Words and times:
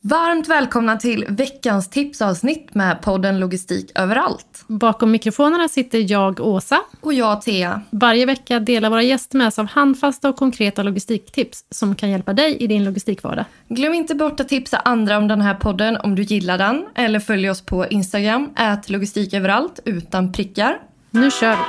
Varmt 0.00 0.48
välkomna 0.48 0.96
till 0.96 1.24
veckans 1.28 1.90
tipsavsnitt 1.90 2.74
med 2.74 3.02
podden 3.02 3.40
Logistik 3.40 3.92
överallt. 3.94 4.64
Bakom 4.66 5.10
mikrofonerna 5.10 5.68
sitter 5.68 6.10
jag, 6.12 6.40
Åsa. 6.40 6.80
Och 7.00 7.14
jag, 7.14 7.42
Thea. 7.42 7.80
Varje 7.90 8.26
vecka 8.26 8.60
delar 8.60 8.90
våra 8.90 9.02
gäster 9.02 9.38
med 9.38 9.54
sig 9.54 9.62
av 9.62 9.68
handfasta 9.68 10.28
och 10.28 10.36
konkreta 10.36 10.82
logistiktips 10.82 11.64
som 11.70 11.94
kan 11.94 12.10
hjälpa 12.10 12.32
dig 12.32 12.56
i 12.56 12.66
din 12.66 12.84
logistikvardag. 12.84 13.44
Glöm 13.68 13.94
inte 13.94 14.14
bort 14.14 14.40
att 14.40 14.48
tipsa 14.48 14.78
andra 14.78 15.18
om 15.18 15.28
den 15.28 15.40
här 15.40 15.54
podden 15.54 15.96
om 15.96 16.14
du 16.14 16.22
gillar 16.22 16.58
den 16.58 16.86
eller 16.94 17.20
följ 17.20 17.50
oss 17.50 17.60
på 17.60 17.86
Instagram, 17.86 18.50
ät 18.56 18.90
logistiköverallt 18.90 19.80
utan 19.84 20.32
prickar. 20.32 20.78
Nu 21.10 21.30
kör 21.30 21.56
vi! 21.56 21.62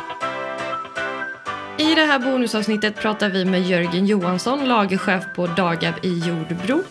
I 1.84 1.96
det 1.96 2.06
här 2.06 2.20
bonusavsnittet 2.20 2.96
pratar 2.96 3.30
vi 3.30 3.46
med 3.46 3.62
Jörgen 3.62 4.06
Johansson, 4.06 4.68
lagerchef 4.68 5.24
på 5.36 5.48
Dagab 5.48 5.94
i 6.04 6.20
Jordbro. 6.20 6.84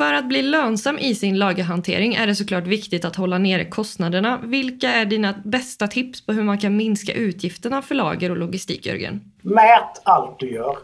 För 0.00 0.14
att 0.14 0.28
bli 0.28 0.42
lönsam 0.42 0.98
i 0.98 1.14
sin 1.14 1.38
lagerhantering 1.38 2.14
är 2.14 2.26
det 2.26 2.34
såklart 2.34 2.66
viktigt 2.66 3.04
att 3.04 3.16
hålla 3.16 3.38
nere 3.38 3.64
kostnaderna. 3.64 4.40
Vilka 4.44 4.88
är 4.88 5.04
dina 5.04 5.34
bästa 5.44 5.86
tips 5.86 6.26
på 6.26 6.32
hur 6.32 6.42
man 6.42 6.58
kan 6.58 6.76
minska 6.76 7.12
utgifterna 7.12 7.82
för 7.82 7.94
lager 7.94 8.30
och 8.30 8.36
logistik, 8.36 8.86
Jörgen? 8.86 9.20
Mät 9.42 10.00
allt 10.02 10.38
du 10.38 10.50
gör. 10.50 10.76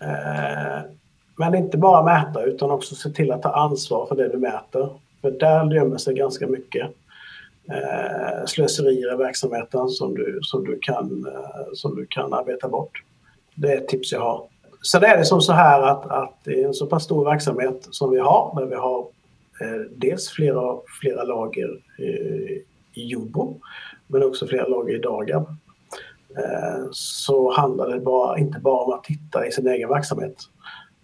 Eh, 0.00 0.82
men 1.36 1.54
inte 1.54 1.78
bara 1.78 2.02
mäta 2.02 2.42
utan 2.42 2.70
också 2.70 2.94
se 2.94 3.10
till 3.10 3.32
att 3.32 3.42
ta 3.42 3.52
ansvar 3.52 4.06
för 4.06 4.16
det 4.16 4.28
du 4.28 4.38
mäter. 4.38 4.88
För 5.20 5.30
där 5.30 5.74
gömmer 5.74 5.98
sig 5.98 6.14
ganska 6.14 6.46
mycket 6.46 6.90
eh, 7.70 8.44
slöserier 8.46 9.14
i 9.14 9.16
verksamheten 9.16 9.88
som 9.88 10.14
du, 10.14 10.38
som, 10.42 10.64
du 10.64 10.78
kan, 10.82 11.26
eh, 11.26 11.72
som 11.74 11.96
du 11.96 12.06
kan 12.06 12.32
arbeta 12.32 12.68
bort. 12.68 13.02
Det 13.54 13.72
är 13.72 13.76
ett 13.76 13.88
tips 13.88 14.12
jag 14.12 14.20
har. 14.20 14.46
Sen 14.86 15.04
är 15.04 15.16
det 15.16 15.24
som 15.24 15.40
så 15.40 15.52
här 15.52 15.82
att, 15.82 16.06
att 16.06 16.48
i 16.48 16.62
en 16.62 16.74
så 16.74 16.86
pass 16.86 17.04
stor 17.04 17.24
verksamhet 17.24 17.88
som 17.90 18.10
vi 18.10 18.18
har, 18.18 18.60
där 18.60 18.66
vi 18.66 18.74
har 18.74 19.00
eh, 19.60 19.80
dels 19.96 20.28
flera, 20.28 20.76
flera 21.00 21.24
lager 21.24 21.68
eh, 21.98 22.56
i 22.92 23.06
Jordbro, 23.06 23.60
men 24.06 24.22
också 24.22 24.46
flera 24.46 24.66
lager 24.66 24.94
i 24.94 24.98
Dagab, 24.98 25.46
eh, 26.36 26.84
så 26.92 27.52
handlar 27.52 27.88
det 27.88 28.00
bara, 28.00 28.38
inte 28.38 28.58
bara 28.58 28.84
om 28.84 28.92
att 28.92 29.04
titta 29.04 29.46
i 29.46 29.52
sin 29.52 29.68
egen 29.68 29.88
verksamhet, 29.88 30.36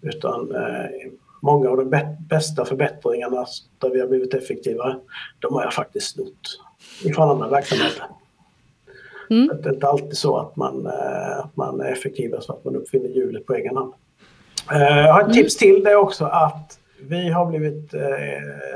utan 0.03 0.55
eh, 0.55 1.11
många 1.43 1.71
av 1.71 1.77
de 1.77 2.17
bästa 2.29 2.65
förbättringarna 2.65 3.47
där 3.79 3.91
vi 3.91 4.01
har 4.01 4.09
blivit 4.09 4.35
effektivare, 4.35 4.97
de 5.39 5.55
har 5.55 5.63
jag 5.63 5.73
faktiskt 5.73 6.15
snott 6.15 6.61
ifrån 7.05 7.31
andra 7.31 7.49
verksamheter. 7.49 8.05
Mm. 9.33 9.63
Det 9.63 9.69
är 9.69 9.75
inte 9.75 9.87
alltid 9.87 10.17
så 10.17 10.37
att 10.37 10.57
man, 10.57 10.87
eh, 10.87 11.39
att 11.39 11.57
man 11.57 11.81
är 11.81 11.93
effektiv 11.93 12.35
så 12.41 12.53
att 12.53 12.65
man 12.65 12.77
uppfinner 12.77 13.09
hjulet 13.09 13.47
på 13.47 13.55
egen 13.55 13.77
hand. 13.77 13.93
Eh, 14.73 14.99
jag 14.99 15.13
har 15.13 15.21
ett 15.21 15.27
mm. 15.27 15.37
tips 15.37 15.57
till 15.57 15.85
det 15.85 15.97
också 15.97 16.25
att 16.25 16.79
vi 17.01 17.29
har 17.31 17.47
blivit 17.47 17.95
eh, 17.95 18.01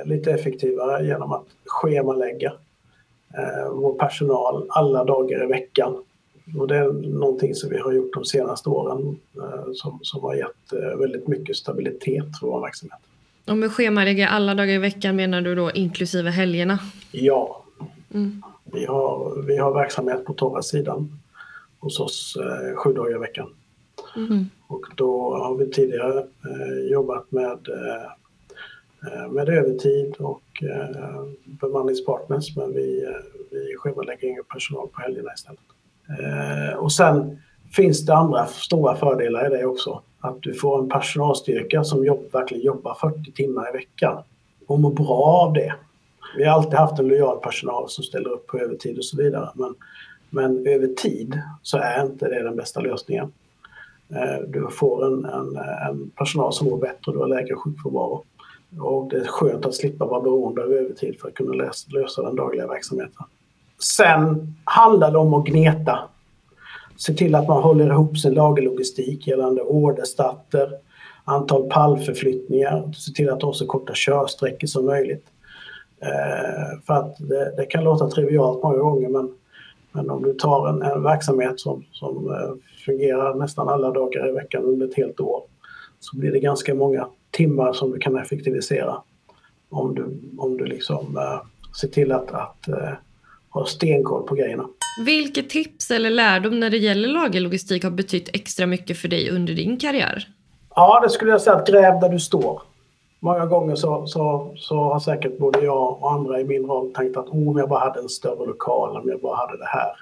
lite 0.04 0.32
effektivare 0.32 1.06
genom 1.06 1.32
att 1.32 1.46
schemalägga 1.66 2.52
vår 3.70 3.98
personal 3.98 4.66
alla 4.68 5.04
dagar 5.04 5.44
i 5.44 5.46
veckan. 5.46 6.04
Och 6.58 6.68
det 6.68 6.77
är 6.77 6.92
någonting 7.18 7.54
som 7.54 7.70
vi 7.70 7.78
har 7.78 7.92
gjort 7.92 8.14
de 8.14 8.24
senaste 8.24 8.68
åren 8.68 9.18
som, 9.74 9.98
som 10.02 10.22
har 10.22 10.34
gett 10.34 10.98
väldigt 10.98 11.28
mycket 11.28 11.56
stabilitet 11.56 12.38
för 12.40 12.46
vår 12.46 12.60
verksamhet. 12.60 12.98
Och 13.46 13.56
med 13.56 13.72
schemalägga 13.72 14.28
alla 14.28 14.54
dagar 14.54 14.74
i 14.74 14.78
veckan 14.78 15.16
menar 15.16 15.40
du 15.40 15.54
då 15.54 15.70
inklusive 15.72 16.30
helgerna? 16.30 16.78
Ja. 17.12 17.64
Mm. 18.14 18.42
Vi 18.72 18.84
har, 18.84 19.42
vi 19.42 19.56
har 19.56 19.72
verksamhet 19.72 20.25
på 20.25 20.33
torra 20.33 20.62
sidan 20.62 21.19
hos 21.81 22.00
oss 22.00 22.36
eh, 22.36 22.77
sju 22.77 22.92
dagar 22.92 23.17
i 23.17 23.19
veckan. 23.19 23.48
Mm. 24.17 24.45
Och 24.69 24.84
då 24.97 25.34
har 25.34 25.56
vi 25.56 25.70
tidigare 25.70 26.19
eh, 26.19 26.91
jobbat 26.91 27.33
med, 27.33 27.69
eh, 27.69 28.05
eh 29.12 29.31
med 29.31 29.48
övertid 29.48 30.14
och 30.19 30.62
eh, 30.62 31.25
bemanningspartners 31.45 32.56
men 32.56 32.73
vi, 32.75 33.05
eh, 33.05 33.11
vi 33.50 33.77
schemalägger 33.77 34.28
ingen 34.28 34.45
personal 34.45 34.89
på 34.89 35.01
helgerna 35.01 35.30
istället. 35.34 35.61
Eh, 36.08 36.78
och 36.78 36.92
sen 36.92 37.39
finns 37.77 38.07
det 38.07 38.14
andra 38.14 38.46
stora 38.46 38.96
fördelar 38.96 39.46
i 39.46 39.58
det 39.58 39.67
också. 39.67 40.02
Att 40.20 40.42
du 40.42 40.55
får 40.55 40.79
en 40.79 40.89
personalstyrka 40.89 41.85
som 41.85 42.05
jobb, 42.05 42.33
verkligen 42.33 42.64
jobbar 42.64 42.95
40 42.95 43.33
timmar 43.33 43.69
i 43.69 43.73
veckan 43.73 44.23
och 44.67 44.80
mår 44.80 44.90
bra 44.90 45.24
av 45.24 45.52
det. 45.52 45.74
Vi 46.37 46.45
har 46.45 46.55
alltid 46.55 46.75
haft 46.75 46.98
en 46.98 47.09
lojal 47.09 47.39
personal 47.39 47.89
som 47.89 48.05
ställer 48.05 48.29
upp 48.29 48.47
på 48.47 48.59
övertid 48.59 48.98
och 48.98 49.05
så 49.05 49.17
vidare. 49.17 49.51
Men, 49.55 49.75
men 50.31 50.67
över 50.67 50.87
tid 50.87 51.41
så 51.63 51.79
är 51.79 52.03
inte 52.03 52.29
det 52.29 52.42
den 52.42 52.57
bästa 52.57 52.81
lösningen. 52.81 53.33
Eh, 54.09 54.48
du 54.48 54.69
får 54.70 55.07
en, 55.07 55.25
en, 55.25 55.57
en 55.89 56.11
personal 56.11 56.53
som 56.53 56.67
mår 56.67 56.79
bättre 56.79 57.01
och 57.07 57.13
du 57.13 57.19
har 57.19 57.29
lägre 57.29 57.55
sjukfrånvaro. 57.55 58.25
Och 58.81 59.11
det 59.11 59.17
är 59.17 59.25
skönt 59.25 59.67
att 59.67 59.75
slippa 59.75 60.07
vara 60.07 60.20
beroende 60.20 60.63
av 60.63 60.73
övertid 60.73 61.20
för 61.20 61.29
att 61.29 61.35
kunna 61.35 61.53
lösa, 61.53 61.89
lösa 61.91 62.23
den 62.23 62.37
dagliga 62.37 62.67
verksamheten. 62.67 63.25
Sen 63.79 64.55
handlar 64.64 65.11
det 65.11 65.19
om 65.19 65.35
att 65.35 65.47
gneta. 65.47 65.98
Se 66.97 67.14
till 67.14 67.35
att 67.35 67.48
man 67.48 67.63
håller 67.63 67.87
ihop 67.87 68.19
sin 68.19 68.35
lagerlogistik 68.35 69.27
gällande 69.27 69.63
orderstarter, 69.63 70.70
antal 71.25 71.70
pallförflyttningar, 71.70 72.93
se 72.93 73.13
till 73.13 73.31
att 73.31 73.43
ha 73.43 73.53
så 73.53 73.67
korta 73.67 73.93
körsträckor 73.97 74.67
som 74.67 74.87
möjligt. 74.87 75.27
Eh, 76.01 76.79
för 76.86 76.95
att 76.95 77.17
det, 77.18 77.55
det, 77.57 77.67
kan 77.67 77.84
låta 77.84 78.11
trivialt 78.11 78.62
många 78.62 78.79
gånger 78.79 79.08
men, 79.08 79.34
men 79.92 80.11
om 80.11 80.23
du 80.23 80.34
tar 80.34 80.68
en, 80.68 80.83
en 80.83 81.02
verksamhet 81.02 81.61
som, 81.61 81.84
som 81.92 82.30
eh, 82.30 82.84
fungerar 82.84 83.34
nästan 83.34 83.68
alla 83.68 83.90
dagar 83.90 84.29
i 84.29 84.33
veckan 84.33 84.64
under 84.64 84.86
ett 84.89 84.96
helt 84.96 85.20
år 85.20 85.42
så 86.01 86.17
blir 86.17 86.33
det 86.33 86.40
ganska 86.40 86.74
många 86.74 87.08
timmar 87.30 87.73
som 87.73 87.90
du 87.90 87.98
kan 87.98 88.18
effektivisera 88.18 89.02
om 89.70 89.95
du, 89.95 90.20
om 90.39 90.57
du 90.57 90.64
liksom 90.64 91.17
uh, 91.17 91.42
ser 91.80 91.89
till 91.89 92.13
att, 92.13 92.33
att 92.33 92.68
ha 93.51 93.67
stenkoll 93.67 94.27
på 94.27 94.34
grejerna. 94.34 94.68
Vilket 95.07 95.51
tips 95.51 95.90
eller 95.90 96.11
lärdom 96.11 96.61
när 96.61 96.70
det 96.70 96.78
gäller 96.78 97.08
lagerlogistik 97.08 97.84
har 97.84 97.90
betytt 97.90 98.30
extra 98.33 98.67
mycket 98.67 98.98
för 98.98 99.08
dig 99.08 99.30
under 99.30 99.55
din 99.55 99.77
karriär? 99.77 100.28
Ja, 100.74 101.01
det 101.05 101.11
skulle 101.11 101.30
jag 101.30 101.40
säga 101.40 101.57
att 101.57 101.67
gräv 101.67 102.01
där 102.01 102.08
du 102.08 102.20
står 102.20 102.63
många 103.27 103.47
gånger 103.47 103.75
så, 103.75 104.07
så, 104.07 104.53
så 104.57 104.77
har 104.77 105.01
säkert 105.01 105.39
både 105.39 105.64
jag 105.64 106.03
och 106.03 106.13
andra 106.13 106.41
i 106.41 106.45
min 106.45 106.67
roll 106.67 106.92
tänkt 106.92 107.17
att 107.17 107.29
oh, 107.29 107.48
om 107.48 107.59
jag 107.59 107.69
bara 107.69 107.81
hade 107.81 108.01
en 108.01 108.09
större 108.09 108.47
lokal, 108.47 108.97
om 108.97 109.09
jag 109.09 109.20
bara 109.20 109.37
hade 109.37 109.59
det 109.59 109.67
här. 109.67 109.92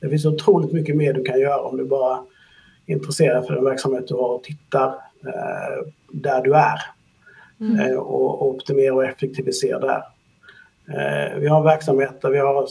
Det 0.00 0.08
finns 0.08 0.26
otroligt 0.26 0.72
mycket 0.72 0.96
mer 0.96 1.12
du 1.12 1.24
kan 1.24 1.40
göra 1.40 1.60
om 1.60 1.76
du 1.76 1.84
bara 1.84 2.18
är 2.86 2.94
intresserad 2.94 3.46
för 3.46 3.54
den 3.54 3.64
verksamhet 3.64 4.08
du 4.08 4.14
har 4.14 4.28
och 4.28 4.42
tittar 4.42 4.86
eh, 5.26 5.86
där 6.12 6.42
du 6.42 6.54
är. 6.54 6.80
Mm. 7.60 7.80
Eh, 7.80 7.96
och, 7.96 8.42
och 8.42 8.48
optimera 8.48 8.94
och 8.94 9.04
effektivisera 9.04 9.78
där. 9.78 10.02
Eh, 10.88 11.38
vi 11.38 11.48
har 11.48 11.62
verksamhet 11.62 12.22
där 12.22 12.30
vi 12.30 12.38
har, 12.38 12.68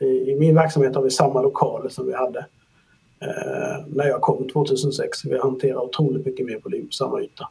i, 0.00 0.30
i, 0.30 0.36
min 0.38 0.54
verksamhet 0.54 0.94
har 0.94 1.02
vi 1.02 1.10
samma 1.10 1.42
lokaler 1.42 1.88
som 1.88 2.06
vi 2.06 2.14
hade 2.14 2.38
eh, 3.20 3.86
när 3.86 4.06
jag 4.06 4.20
kom 4.20 4.48
2006. 4.48 5.24
Vi 5.24 5.38
hanterar 5.38 5.84
otroligt 5.84 6.26
mycket 6.26 6.46
mer 6.46 6.60
volym 6.64 6.86
på 6.86 6.92
samma 6.92 7.22
yta. 7.22 7.48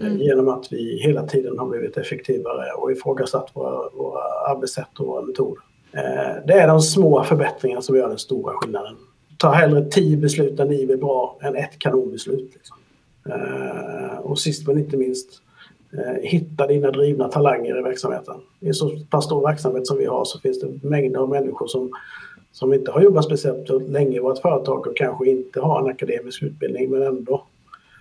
Mm. 0.00 0.12
Eh, 0.12 0.22
genom 0.22 0.48
att 0.48 0.72
vi 0.72 0.98
hela 1.02 1.26
tiden 1.26 1.58
har 1.58 1.66
blivit 1.66 1.96
effektivare 1.96 2.72
och 2.78 2.92
ifrågasatt 2.92 3.50
våra, 3.52 3.88
våra 3.92 4.22
arbetssätt 4.48 4.98
och 4.98 5.06
våra 5.06 5.22
metoder. 5.22 5.62
Eh, 5.92 6.46
det 6.46 6.52
är 6.52 6.68
de 6.68 6.80
små 6.80 7.24
förbättringarna 7.24 7.82
som 7.82 7.96
gör 7.96 8.08
den 8.08 8.18
stora 8.18 8.54
skillnaden. 8.54 8.96
Ta 9.38 9.50
hellre 9.50 9.84
tio 9.84 10.16
beslut 10.16 10.56
där 10.56 10.64
ni 10.64 10.82
är 10.82 10.96
bra 10.96 11.38
än 11.42 11.56
ett 11.56 11.78
kanonbeslut. 11.78 12.54
Liksom. 12.54 12.76
Eh, 13.28 14.18
och 14.18 14.38
sist 14.38 14.66
men 14.66 14.78
inte 14.78 14.96
minst, 14.96 15.28
eh, 15.92 16.22
hitta 16.22 16.66
dina 16.66 16.90
drivna 16.90 17.28
talanger 17.28 17.78
i 17.78 17.82
verksamheten. 17.82 18.34
I 18.60 18.68
en 18.68 18.74
så 18.74 18.90
pass 19.10 19.24
stor 19.24 19.42
verksamhet 19.42 19.86
som 19.86 19.98
vi 19.98 20.06
har 20.06 20.24
så 20.24 20.38
finns 20.38 20.60
det 20.60 20.88
mängder 20.88 21.20
av 21.20 21.28
människor 21.28 21.66
som, 21.66 21.90
som 22.52 22.74
inte 22.74 22.90
har 22.90 23.00
jobbat 23.00 23.24
speciellt 23.24 23.68
länge 23.88 24.16
i 24.16 24.20
vårt 24.20 24.38
företag 24.38 24.86
och 24.86 24.96
kanske 24.96 25.30
inte 25.30 25.60
har 25.60 25.80
en 25.80 25.86
akademisk 25.86 26.42
utbildning 26.42 26.90
men 26.90 27.02
ändå 27.02 27.44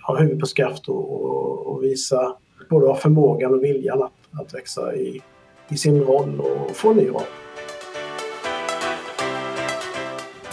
ha 0.04 0.20
huvudet 0.20 0.40
på 0.40 0.46
skaft 0.46 0.90
och, 0.90 1.26
och, 1.26 1.68
och, 1.68 1.84
visa 1.84 2.36
både 2.70 2.88
ha 2.88 2.96
förmågan 2.96 3.54
och 3.54 3.64
viljan 3.64 4.04
att, 4.04 4.42
att 4.42 4.54
växa 4.54 4.96
i, 4.96 5.22
i 5.70 5.78
sin 5.78 6.02
roll 6.02 6.40
och 6.40 6.76
få 6.76 6.92
en 6.92 6.98
ny 6.98 7.08
roll. 7.08 7.22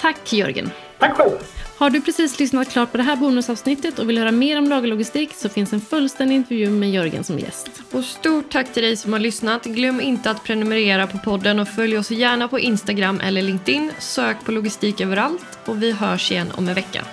Tack 0.00 0.32
Jörgen. 0.32 0.70
Tack 0.99 1.17
själv. 1.17 1.38
Har 1.81 1.91
du 1.91 2.00
precis 2.00 2.38
lyssnat 2.38 2.70
klart 2.70 2.91
på 2.91 2.97
det 2.97 3.02
här 3.02 3.17
bonusavsnittet 3.17 3.99
och 3.99 4.08
vill 4.08 4.19
höra 4.19 4.32
mer 4.32 4.58
om 4.58 4.69
lagerlogistik 4.69 5.35
så 5.35 5.49
finns 5.49 5.73
en 5.73 5.81
fullständig 5.81 6.37
intervju 6.37 6.70
med 6.70 6.91
Jörgen 6.91 7.25
som 7.25 7.38
gäst. 7.38 7.70
Och 7.93 8.05
stort 8.05 8.52
tack 8.52 8.73
till 8.73 8.82
dig 8.82 8.97
som 8.97 9.12
har 9.12 9.20
lyssnat. 9.20 9.64
Glöm 9.64 10.00
inte 10.00 10.31
att 10.31 10.44
prenumerera 10.44 11.06
på 11.06 11.19
podden 11.19 11.58
och 11.58 11.69
följ 11.69 11.99
oss 11.99 12.11
gärna 12.11 12.49
på 12.49 12.58
Instagram 12.58 13.20
eller 13.20 13.43
LinkedIn. 13.43 13.91
Sök 13.99 14.44
på 14.44 14.52
logistik 14.52 15.00
överallt 15.00 15.58
och 15.67 15.82
vi 15.82 15.93
hörs 15.93 16.32
igen 16.32 16.52
om 16.56 16.69
en 16.69 16.75
vecka. 16.75 17.05